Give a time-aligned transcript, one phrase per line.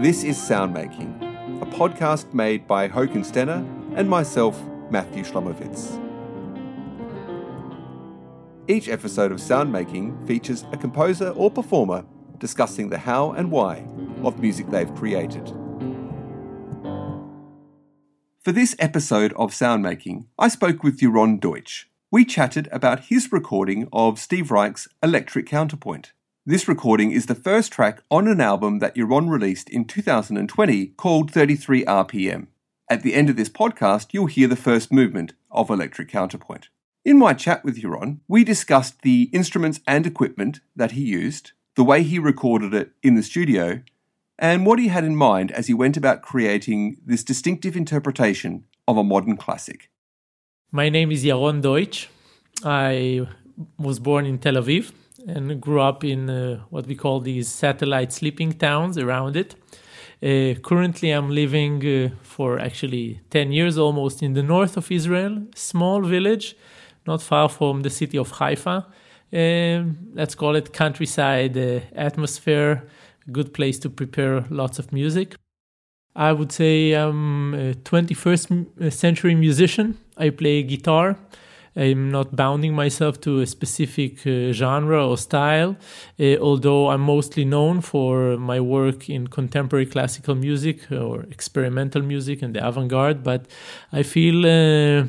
[0.00, 3.66] This is Soundmaking, a podcast made by Håkon Stene
[3.96, 5.98] and myself, Matthew Shlomowitz.
[8.68, 12.04] Each episode of Soundmaking features a composer or performer
[12.38, 13.88] discussing the how and why
[14.22, 15.48] of music they've created.
[18.38, 21.90] For this episode of Soundmaking, I spoke with Yaron Deutsch.
[22.12, 26.12] We chatted about his recording of Steve Reich's Electric Counterpoint.
[26.48, 31.30] This recording is the first track on an album that Yaron released in 2020 called
[31.30, 32.46] 33 RPM.
[32.88, 36.70] At the end of this podcast, you'll hear the first movement of Electric Counterpoint.
[37.04, 41.84] In my chat with Yaron, we discussed the instruments and equipment that he used, the
[41.84, 43.82] way he recorded it in the studio,
[44.38, 48.96] and what he had in mind as he went about creating this distinctive interpretation of
[48.96, 49.90] a modern classic.
[50.72, 52.08] My name is Yaron Deutsch.
[52.64, 53.28] I
[53.76, 54.92] was born in Tel Aviv
[55.26, 59.54] and grew up in uh, what we call these satellite sleeping towns around it.
[60.22, 65.46] Uh, currently, I'm living uh, for actually 10 years almost in the north of Israel,
[65.54, 66.56] small village,
[67.06, 68.86] not far from the city of Haifa.
[69.32, 72.88] Um, let's call it countryside uh, atmosphere,
[73.30, 75.34] good place to prepare lots of music.
[76.16, 79.98] I would say I'm a 21st century musician.
[80.16, 81.16] I play guitar.
[81.78, 85.76] I'm not bounding myself to a specific uh, genre or style,
[86.18, 92.42] uh, although I'm mostly known for my work in contemporary classical music or experimental music
[92.42, 93.22] and the avant garde.
[93.22, 93.46] But
[93.92, 95.06] I feel uh,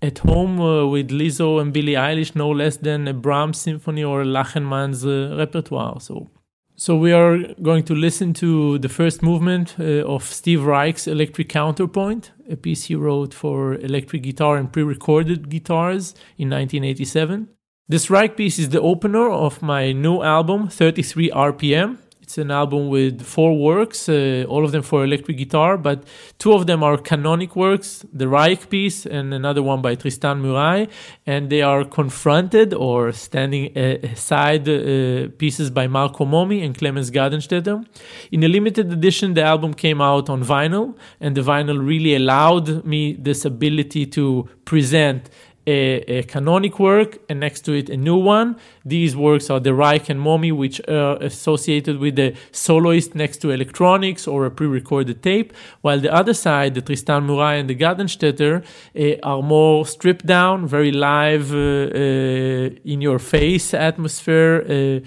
[0.00, 4.22] at home uh, with Lizzo and Billie Eilish no less than a Brahms symphony or
[4.24, 6.00] Lachenmann's uh, repertoire.
[6.00, 6.30] So
[6.76, 11.48] so we are going to listen to the first movement uh, of Steve Reich's Electric
[11.48, 17.48] Counterpoint, a piece he wrote for electric guitar and pre-recorded guitars in 1987.
[17.86, 22.88] This Reich piece is the opener of my new album, 33 RPM, it's an album
[22.88, 26.04] with four works, uh, all of them for electric guitar, but
[26.38, 30.88] two of them are canonic works, the Reich piece and another one by Tristan Murail,
[31.26, 37.84] and they are confronted or standing aside uh, pieces by Marco Momi and Clemens Gadenstätter.
[38.32, 42.86] In a limited edition, the album came out on vinyl, and the vinyl really allowed
[42.86, 45.28] me this ability to present
[45.66, 48.56] a, a, canonic work and next to it a new one.
[48.84, 53.50] These works are the Reich and Momi, which are associated with the soloist next to
[53.50, 58.64] electronics or a pre-recorded tape, while the other side, the Tristan Murail and the Gadenstätter,
[58.98, 65.02] uh, are more stripped down, very live, uh, uh, in your face atmosphere,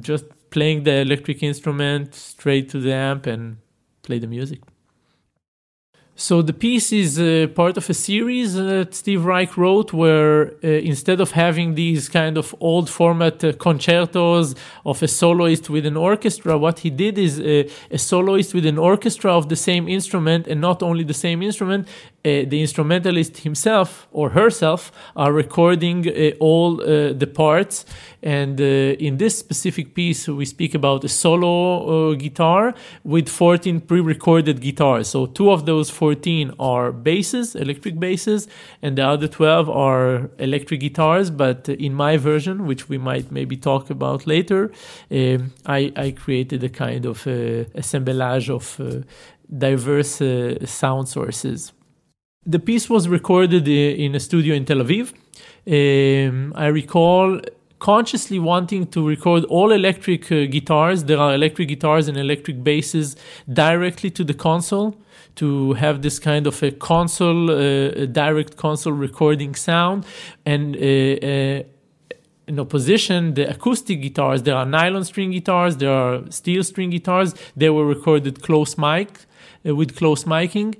[0.00, 3.58] just playing the electric instrument straight to the amp and
[4.02, 4.60] play the music.
[6.20, 10.66] So the piece is uh, part of a series that Steve Reich wrote, where uh,
[10.66, 15.96] instead of having these kind of old format uh, concertos of a soloist with an
[15.96, 20.48] orchestra, what he did is uh, a soloist with an orchestra of the same instrument,
[20.48, 21.86] and not only the same instrument,
[22.24, 27.84] uh, the instrumentalist himself or herself are recording uh, all the parts.
[28.20, 32.74] And in this specific piece, we speak about a solo guitar
[33.04, 35.08] with 14 pre-recorded guitars.
[35.08, 38.48] So two of those 14 are basses, electric basses,
[38.82, 41.30] and the other 12 are electric guitars.
[41.30, 44.72] But in my version, which we might maybe talk about later,
[45.10, 49.02] um, I, I, created a kind of uh, assemblage of uh,
[49.56, 51.72] diverse uh, sound sources.
[52.48, 55.12] The piece was recorded in a studio in Tel Aviv.
[55.66, 57.42] Um, I recall
[57.78, 61.04] consciously wanting to record all electric uh, guitars.
[61.04, 63.16] There are electric guitars and electric basses
[63.52, 64.96] directly to the console
[65.34, 70.06] to have this kind of a console, uh, a direct console recording sound.
[70.46, 71.62] And uh, uh,
[72.46, 77.34] in opposition, the acoustic guitars, there are nylon string guitars, there are steel string guitars,
[77.54, 79.26] they were recorded close mic
[79.66, 80.74] uh, with close miking.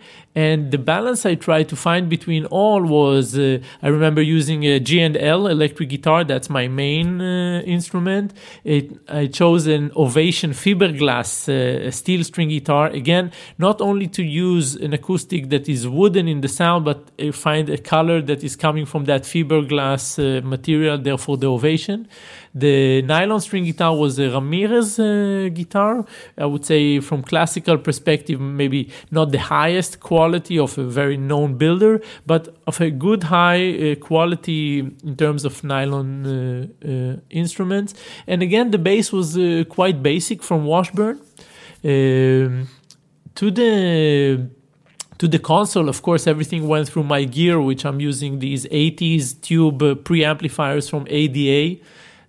[0.47, 4.78] And the balance I tried to find between all was uh, I remember using a
[4.78, 6.22] G and L electric guitar.
[6.32, 8.29] That's my main uh, instrument.
[8.62, 12.87] It, I chose an Ovation fiberglass uh, steel string guitar.
[13.02, 13.32] Again,
[13.67, 17.69] not only to use an acoustic that is wooden in the sound, but I find
[17.69, 20.99] a color that is coming from that fiberglass uh, material.
[20.99, 22.06] Therefore, the Ovation.
[22.55, 26.05] The nylon string guitar was a Ramirez uh, guitar.
[26.37, 31.16] I would say, from classical perspective, maybe not the highest quality quality of a very
[31.16, 36.30] known builder, but of a good high uh, quality in terms of nylon uh,
[36.84, 37.94] uh, instruments.
[38.26, 41.16] And again, the bass was uh, quite basic from Washburn.
[41.84, 42.69] Um,
[43.34, 44.48] to the
[45.19, 49.40] to the console, of course, everything went through my gear, which I'm using these 80s
[49.40, 51.81] tube preamplifiers from ADA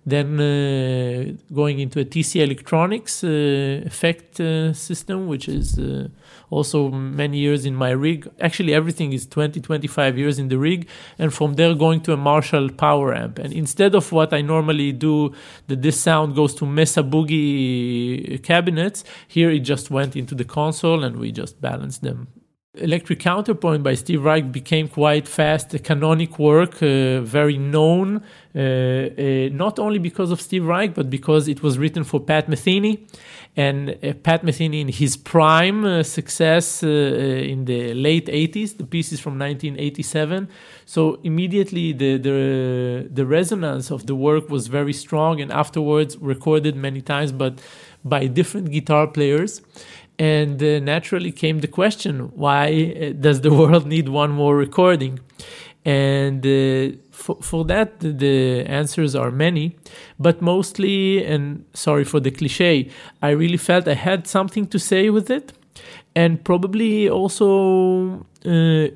[0.06, 6.08] then uh, going into a TC Electronics uh, effect uh, system, which is uh,
[6.48, 8.28] also many years in my rig.
[8.40, 10.88] Actually, everything is 20, 25 years in the rig.
[11.18, 13.38] And from there, going to a Marshall power amp.
[13.38, 15.34] And instead of what I normally do,
[15.68, 21.04] that this sound goes to Mesa Boogie cabinets, here it just went into the console
[21.04, 22.28] and we just balanced them
[22.74, 28.22] Electric Counterpoint by Steve Reich became quite fast a canonic work, uh, very known,
[28.54, 32.46] uh, uh, not only because of Steve Reich, but because it was written for Pat
[32.46, 33.08] Metheny.
[33.56, 38.86] And uh, Pat Metheny, in his prime uh, success uh, in the late 80s, the
[38.86, 40.48] piece is from 1987.
[40.86, 46.76] So immediately the, the, the resonance of the work was very strong, and afterwards recorded
[46.76, 47.60] many times, but
[48.04, 49.60] by different guitar players.
[50.20, 55.18] And uh, naturally came the question why uh, does the world need one more recording?
[55.86, 59.78] And uh, for, for that, the answers are many,
[60.18, 62.90] but mostly, and sorry for the cliche,
[63.22, 65.54] I really felt I had something to say with it.
[66.14, 68.88] And probably also uh,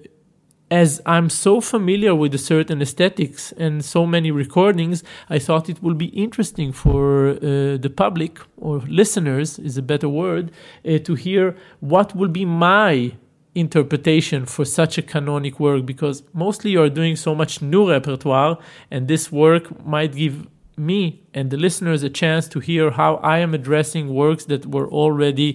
[0.82, 5.80] as I'm so familiar with a certain aesthetics and so many recordings, I thought it
[5.84, 11.14] would be interesting for uh, the public or listeners is a better word uh, to
[11.14, 13.12] hear what will be my
[13.54, 18.58] interpretation for such a canonic work because mostly you are doing so much new repertoire
[18.90, 23.38] and this work might give me and the listeners a chance to hear how I
[23.38, 25.50] am addressing works that were already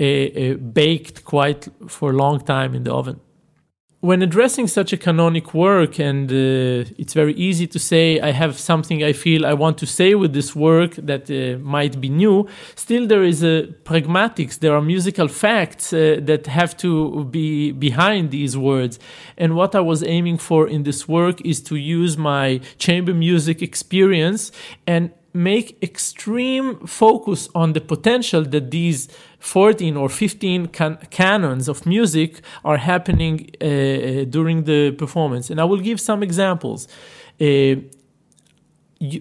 [0.00, 3.20] uh, uh baked quite for a long time in the oven
[4.02, 8.58] when addressing such a canonic work, and uh, it's very easy to say, I have
[8.58, 12.48] something I feel I want to say with this work that uh, might be new,
[12.74, 18.32] still there is a pragmatics, there are musical facts uh, that have to be behind
[18.32, 18.98] these words.
[19.36, 23.62] And what I was aiming for in this work is to use my chamber music
[23.62, 24.50] experience
[24.84, 29.08] and make extreme focus on the potential that these
[29.38, 35.50] 14 or 15 can- canons of music are happening uh, uh during the performance.
[35.50, 36.86] And I will give some examples.
[37.40, 37.76] Uh,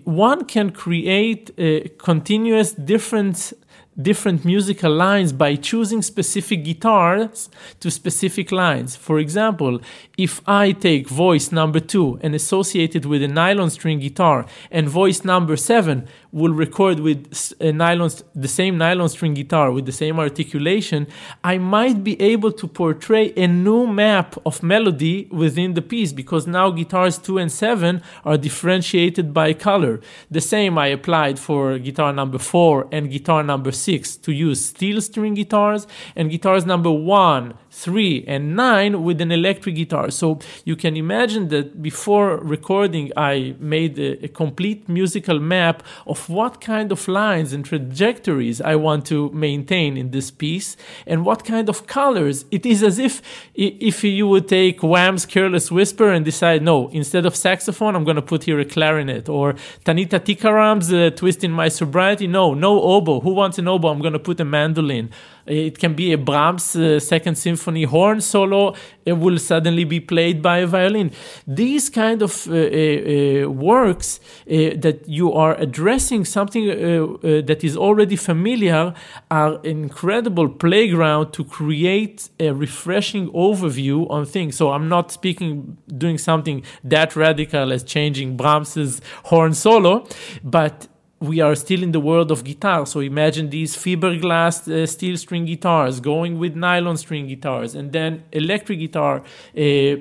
[0.04, 3.54] one can create a continuous different
[4.00, 7.50] different musical lines by choosing specific guitars
[7.80, 8.96] to specific lines.
[8.96, 9.82] For example,
[10.18, 14.88] if I take voice number two and associate it with a nylon string guitar, and
[14.88, 19.92] voice number seven will record with a nylon, the same nylon string guitar with the
[19.92, 21.08] same articulation,
[21.44, 26.48] I might be able to portray a new map of melody within the piece because
[26.48, 30.00] now guitars two and seven are differentiated by color.
[30.30, 35.02] The same I applied for guitar number four and guitar number six to use steel
[35.02, 40.12] string guitars and guitars number one, three, and nine with an electric guitar.
[40.12, 46.30] So you can imagine that before recording, I made a, a complete musical map of
[46.30, 50.76] what kind of lines and trajectories I want to maintain in this piece
[51.08, 52.46] and what kind of colors.
[52.52, 53.22] It is as if
[53.56, 58.16] if you would take Wham's Careless Whisper and decide, no, instead of saxophone, I'm going
[58.16, 59.54] to put here a clarinet, or
[59.86, 62.28] Tanita Tikaram's uh, Twist in My Sobriety.
[62.28, 63.22] No, no oboe.
[63.22, 63.90] Who wants an oboe?
[63.90, 65.10] I'm going to put a mandolin.
[65.46, 68.76] It can be a Brahms uh, Second Symphony horn solo.
[69.06, 71.12] It will suddenly be played by a violin.
[71.48, 77.64] These kind of uh, uh, uh works uh, that you are addressing something uh, that
[77.64, 78.94] is already familiar
[79.30, 84.56] are incredible playground to create a refreshing overview on things.
[84.56, 90.06] So I'm not speaking doing something that radical as changing Brahms's horn solo,
[90.44, 90.88] but
[91.22, 92.86] we are still in the world of guitar.
[92.86, 98.24] So imagine these fiberglass uh, steel string guitars going with nylon string guitars, and then
[98.32, 99.24] electric guitar.
[99.58, 99.98] Uh,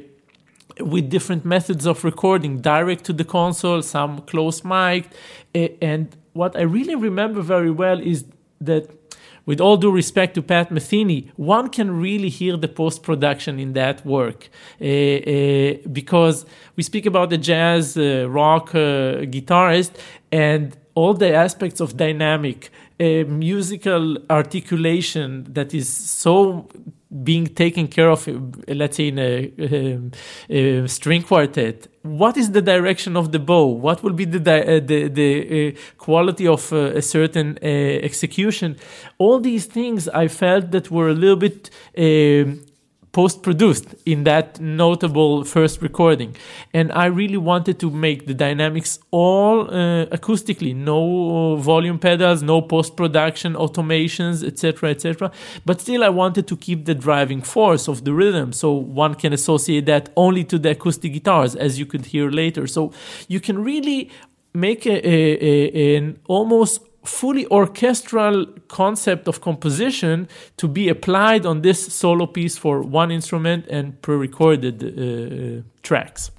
[0.78, 5.08] with different methods of recording, direct to the console, some close mic.
[5.54, 8.24] Uh, and what I really remember very well is
[8.62, 8.88] that
[9.44, 13.74] with all due respect to Pat Metheny, one can really hear the post production in
[13.74, 14.48] that work
[14.80, 16.46] uh, uh, because
[16.76, 19.90] we speak about the jazz rock guitarist,
[20.32, 26.68] and all the aspects of dynamic uh, musical articulation that is so
[27.24, 28.28] being taken care of,
[28.68, 31.88] let's say in a, a, a, string quartet.
[32.02, 33.66] What is the direction of the bow?
[33.66, 38.76] What will be the uh, the, the uh, quality of uh, a certain uh, execution?
[39.18, 42.64] All these things I felt that were a little bit um,
[43.12, 46.36] post produced in that notable first recording.
[46.72, 52.62] And I really wanted to make the dynamics all uh, acoustically, no volume pedals, no
[52.62, 55.32] post production automations, etc., etc.
[55.64, 58.52] But still, I wanted to keep the driving force of the rhythm.
[58.52, 62.66] So one can associate that only to the acoustic guitars, as you could hear later.
[62.66, 62.92] So
[63.28, 64.10] you can really
[64.54, 71.62] make a, a, a, an almost fully orchestral concept of composition to be applied on
[71.62, 76.30] this solo piece for one instrument and pre-recorded uh, tracks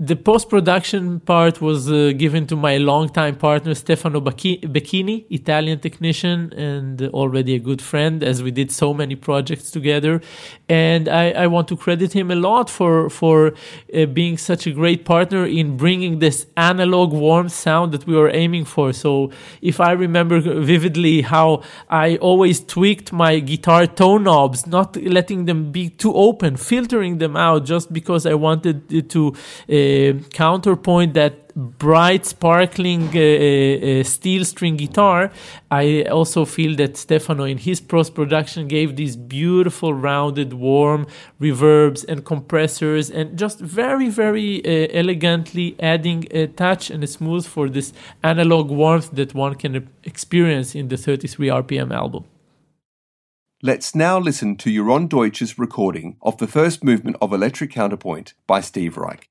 [0.00, 6.52] the post production part was uh, given to my longtime partner Stefano Becchini, Italian technician
[6.52, 10.20] and already a good friend, as we did so many projects together.
[10.68, 13.54] And I, I want to credit him a lot for for
[13.92, 18.30] uh, being such a great partner in bringing this analog warm sound that we were
[18.30, 18.92] aiming for.
[18.92, 25.46] So if I remember vividly how I always tweaked my guitar tone knobs, not letting
[25.46, 29.34] them be too open, filtering them out, just because I wanted to.
[29.68, 29.87] Uh,
[30.32, 35.30] counterpoint that bright, sparkling uh, uh, steel string guitar,
[35.70, 41.06] I also feel that Stefano in his post production gave these beautiful, rounded, warm
[41.40, 47.44] reverbs and compressors, and just very, very uh, elegantly adding a touch and a smooth
[47.44, 47.92] for this
[48.22, 52.24] analog warmth that one can experience in the 33 RPM album.
[53.60, 58.60] Let's now listen to Yaron Deutsch's recording of the first movement of Electric Counterpoint by
[58.60, 59.28] Steve Reich.